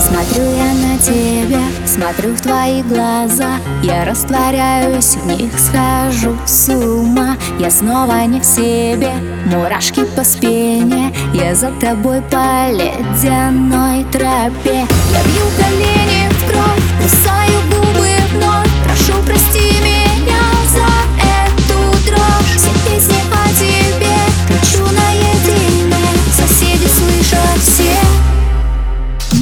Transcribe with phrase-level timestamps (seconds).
[0.00, 3.56] Смотрю я на тебя, смотрю в твои глаза.
[3.82, 7.36] Я растворяюсь в них, схожу с ума.
[7.58, 9.14] Я снова не в себе,
[9.46, 11.12] мурашки по спине.
[11.34, 14.86] Я за тобой по ледяной тропе.
[15.12, 16.89] Я бью колени в кровь,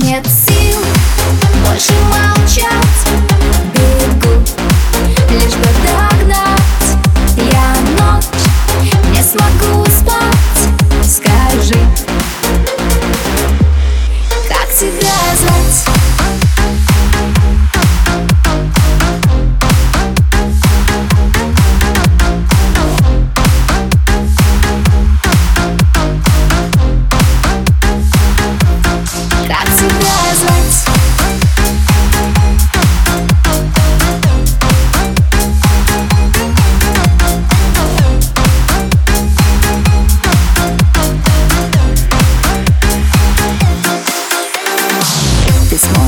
[0.09, 0.81] нет сил
[1.67, 2.38] больше молчать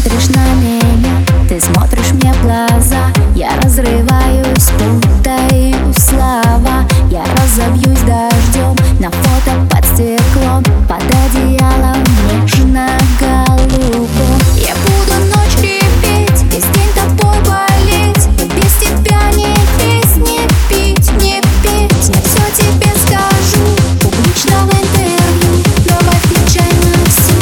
[0.00, 3.12] смотришь на меня, ты смотришь мне в глаза.
[3.34, 6.86] Я разрываюсь, путаю слова.
[7.10, 14.08] Я разобьюсь дождем на фото под стеклом Под одеялом нежно-голубым.
[14.56, 18.28] Я буду ночь репеть, весь день тобой болеть.
[18.38, 22.08] И без тебя не есть, не пить, не петь.
[22.08, 23.66] Я все тебе скажу,
[24.00, 25.52] публично интервью
[25.86, 27.40] Давай включай на всю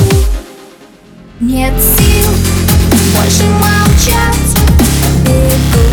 [1.40, 2.17] нет сил
[3.28, 4.56] больше молчать
[5.22, 5.84] Бегу,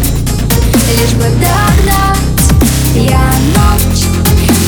[0.87, 2.45] лишь бы догнать
[2.95, 4.05] Я ночь,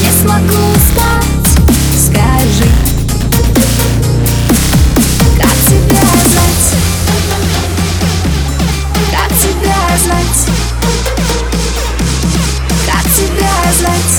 [0.03, 1.47] не смогу спать
[1.95, 2.69] Скажи,
[5.37, 6.67] как тебя знать?
[9.11, 10.42] Как тебя знать?
[12.86, 14.15] Как тебя знать?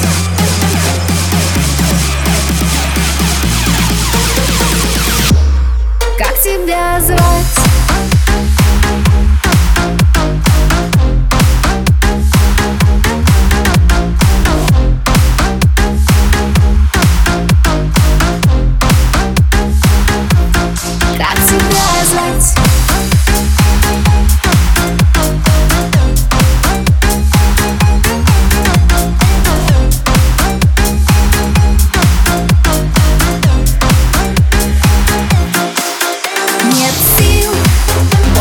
[6.16, 7.67] Как тебя звать?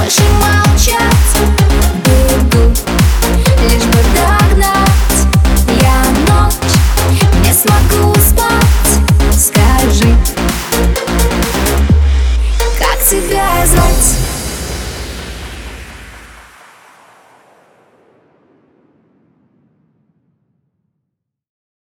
[0.10, 0.57] 青蛙